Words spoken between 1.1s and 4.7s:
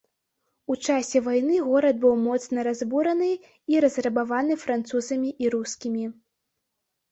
вайны горад быў моцна разбураны і разрабаваны